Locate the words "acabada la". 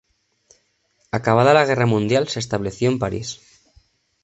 1.17-1.63